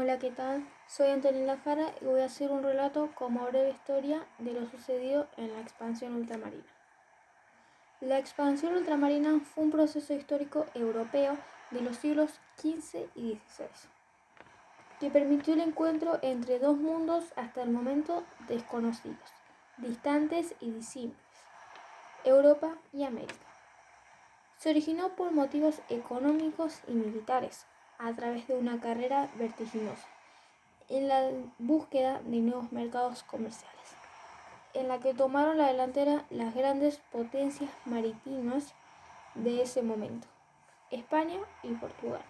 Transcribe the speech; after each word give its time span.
Hola, 0.00 0.20
¿qué 0.20 0.30
tal? 0.30 0.64
Soy 0.86 1.08
Antonella 1.08 1.58
Jara 1.64 1.92
y 2.00 2.04
voy 2.04 2.20
a 2.20 2.26
hacer 2.26 2.52
un 2.52 2.62
relato 2.62 3.10
como 3.16 3.44
breve 3.46 3.70
historia 3.70 4.24
de 4.38 4.52
lo 4.52 4.64
sucedido 4.70 5.26
en 5.36 5.52
la 5.52 5.60
expansión 5.60 6.14
ultramarina. 6.14 6.62
La 8.00 8.16
expansión 8.16 8.76
ultramarina 8.76 9.40
fue 9.40 9.64
un 9.64 9.72
proceso 9.72 10.14
histórico 10.14 10.66
europeo 10.74 11.36
de 11.72 11.80
los 11.80 11.96
siglos 11.96 12.30
XV 12.58 13.08
y 13.16 13.40
XVI, 13.48 13.88
que 15.00 15.10
permitió 15.10 15.54
el 15.54 15.62
encuentro 15.62 16.20
entre 16.22 16.60
dos 16.60 16.76
mundos 16.76 17.32
hasta 17.34 17.64
el 17.64 17.70
momento 17.70 18.22
desconocidos, 18.46 19.32
distantes 19.78 20.54
y 20.60 20.70
disímiles, 20.70 21.18
Europa 22.22 22.78
y 22.92 23.02
América. 23.02 23.34
Se 24.58 24.70
originó 24.70 25.16
por 25.16 25.32
motivos 25.32 25.80
económicos 25.88 26.82
y 26.86 26.92
militares, 26.92 27.66
a 27.98 28.12
través 28.12 28.46
de 28.46 28.54
una 28.54 28.80
carrera 28.80 29.28
vertiginosa 29.36 30.06
en 30.88 31.08
la 31.08 31.30
búsqueda 31.58 32.20
de 32.24 32.38
nuevos 32.38 32.72
mercados 32.72 33.22
comerciales, 33.24 33.76
en 34.72 34.88
la 34.88 35.00
que 35.00 35.12
tomaron 35.12 35.58
la 35.58 35.66
delantera 35.66 36.24
las 36.30 36.54
grandes 36.54 36.98
potencias 37.12 37.70
marítimas 37.84 38.74
de 39.34 39.62
ese 39.62 39.82
momento, 39.82 40.26
España 40.90 41.38
y 41.62 41.74
Portugal. 41.74 42.22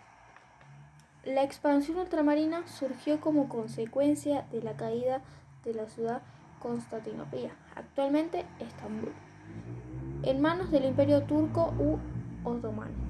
La 1.25 1.43
expansión 1.43 1.99
ultramarina 1.99 2.67
surgió 2.67 3.21
como 3.21 3.49
consecuencia 3.49 4.43
de 4.51 4.63
la 4.63 4.77
caída 4.77 5.21
de 5.65 5.75
la 5.75 5.87
ciudad 5.87 6.23
Constantinopla, 6.59 7.51
actualmente 7.77 8.45
Estambul, 8.59 9.13
en 10.25 10.41
manos 10.41 10.71
del 10.73 10.87
imperio 10.87 11.23
turco 11.23 11.73
u 11.79 11.99
otomano 12.49 13.09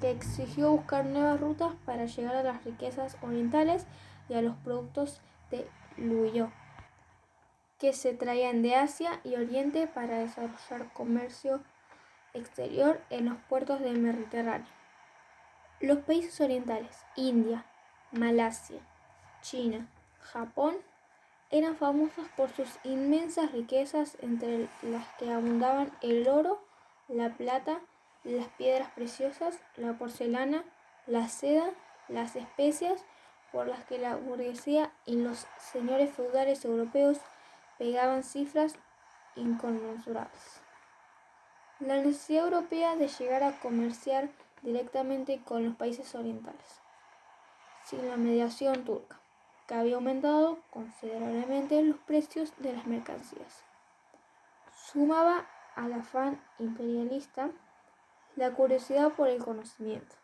que 0.00 0.10
exigió 0.10 0.70
buscar 0.70 1.04
nuevas 1.06 1.40
rutas 1.40 1.72
para 1.84 2.06
llegar 2.06 2.36
a 2.36 2.42
las 2.42 2.64
riquezas 2.64 3.16
orientales 3.22 3.86
y 4.28 4.34
a 4.34 4.42
los 4.42 4.56
productos 4.56 5.20
de 5.50 5.68
Luyo, 5.96 6.50
que 7.78 7.92
se 7.92 8.14
traían 8.14 8.62
de 8.62 8.74
Asia 8.74 9.20
y 9.24 9.34
Oriente 9.34 9.86
para 9.86 10.18
desarrollar 10.18 10.92
comercio 10.92 11.62
exterior 12.34 13.00
en 13.10 13.26
los 13.26 13.38
puertos 13.48 13.80
del 13.80 13.98
Mediterráneo. 13.98 14.68
Los 15.80 15.98
países 15.98 16.40
orientales, 16.40 17.04
India, 17.16 17.64
Malasia, 18.12 18.80
China, 19.42 19.88
Japón, 20.20 20.76
eran 21.50 21.76
famosos 21.76 22.26
por 22.36 22.50
sus 22.50 22.68
inmensas 22.84 23.52
riquezas 23.52 24.18
entre 24.20 24.68
las 24.82 25.06
que 25.18 25.32
abundaban 25.32 25.90
el 26.02 26.28
oro, 26.28 26.60
la 27.08 27.30
plata, 27.30 27.80
las 28.36 28.48
piedras 28.48 28.90
preciosas, 28.90 29.58
la 29.76 29.94
porcelana, 29.94 30.64
la 31.06 31.28
seda, 31.28 31.70
las 32.08 32.36
especias, 32.36 33.04
por 33.52 33.66
las 33.66 33.84
que 33.84 33.98
la 33.98 34.16
burguesía 34.16 34.92
y 35.06 35.16
los 35.16 35.46
señores 35.58 36.12
feudales 36.12 36.64
europeos 36.64 37.18
pegaban 37.78 38.22
cifras 38.22 38.74
inconmensurables. 39.36 40.60
La 41.80 41.96
necesidad 41.96 42.44
europea 42.44 42.96
de 42.96 43.08
llegar 43.08 43.42
a 43.42 43.58
comerciar 43.60 44.28
directamente 44.62 45.40
con 45.44 45.64
los 45.64 45.76
países 45.76 46.14
orientales, 46.14 46.80
sin 47.84 48.08
la 48.08 48.16
mediación 48.16 48.84
turca, 48.84 49.20
que 49.66 49.74
había 49.74 49.94
aumentado 49.94 50.58
considerablemente 50.70 51.80
los 51.82 51.98
precios 51.98 52.52
de 52.58 52.72
las 52.72 52.86
mercancías. 52.86 53.62
Sumaba 54.74 55.46
al 55.76 55.92
afán 55.92 56.42
imperialista 56.58 57.50
la 58.38 58.52
curiosidad 58.52 59.10
por 59.14 59.28
el 59.28 59.42
conocimiento 59.42 60.14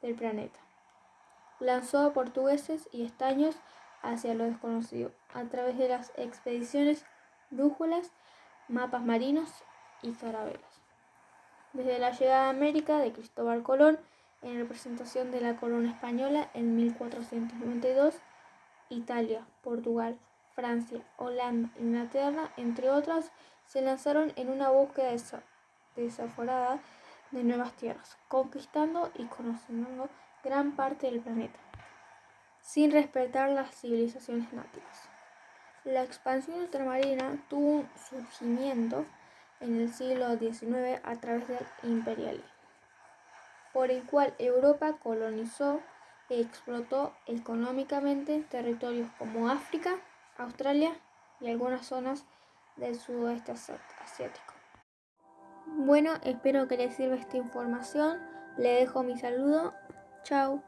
del 0.00 0.14
planeta. 0.14 0.58
Lanzó 1.60 1.98
a 1.98 2.14
portugueses 2.14 2.88
y 2.92 3.04
estaños 3.04 3.56
hacia 4.00 4.32
lo 4.32 4.44
desconocido 4.44 5.12
a 5.34 5.44
través 5.44 5.76
de 5.76 5.88
las 5.88 6.12
expediciones, 6.16 7.04
brújulas, 7.50 8.10
mapas 8.68 9.04
marinos 9.04 9.50
y 10.00 10.12
carabelas. 10.12 10.80
Desde 11.74 11.98
la 11.98 12.12
llegada 12.12 12.46
a 12.46 12.50
América 12.50 12.98
de 12.98 13.12
Cristóbal 13.12 13.62
Colón 13.62 13.98
en 14.40 14.56
representación 14.56 15.30
de 15.30 15.42
la 15.42 15.56
corona 15.56 15.90
española 15.90 16.48
en 16.54 16.74
1492, 16.74 18.14
Italia, 18.88 19.46
Portugal, 19.62 20.18
Francia, 20.54 21.02
Holanda, 21.18 21.68
Inglaterra, 21.78 22.50
entre 22.56 22.88
otras, 22.88 23.30
se 23.66 23.82
lanzaron 23.82 24.32
en 24.36 24.48
una 24.48 24.70
búsqueda 24.70 25.14
desaforada 25.96 26.80
de 27.36 27.44
nuevas 27.44 27.74
tierras, 27.74 28.16
conquistando 28.28 29.10
y 29.14 29.26
conociendo 29.26 30.08
gran 30.42 30.72
parte 30.74 31.10
del 31.10 31.20
planeta, 31.20 31.58
sin 32.60 32.90
respetar 32.90 33.50
las 33.50 33.74
civilizaciones 33.74 34.52
nativas. 34.52 35.08
La 35.84 36.02
expansión 36.02 36.60
ultramarina 36.60 37.36
tuvo 37.48 37.80
un 37.80 37.88
surgimiento 38.08 39.04
en 39.60 39.80
el 39.80 39.92
siglo 39.92 40.36
XIX 40.38 41.00
a 41.04 41.16
través 41.16 41.46
del 41.46 41.66
imperialismo, 41.82 42.50
por 43.72 43.90
el 43.90 44.02
cual 44.04 44.34
Europa 44.38 44.94
colonizó 44.94 45.80
e 46.28 46.40
explotó 46.40 47.14
económicamente 47.26 48.40
territorios 48.50 49.10
como 49.18 49.48
África, 49.48 49.94
Australia 50.38 50.96
y 51.40 51.50
algunas 51.50 51.86
zonas 51.86 52.24
del 52.76 52.98
sudeste 52.98 53.52
asiático. 53.52 54.55
Bueno, 55.66 56.12
espero 56.22 56.68
que 56.68 56.76
les 56.76 56.94
sirva 56.94 57.16
esta 57.16 57.36
información. 57.36 58.18
Le 58.56 58.70
dejo 58.70 59.02
mi 59.02 59.16
saludo. 59.16 59.74
Chao. 60.22 60.62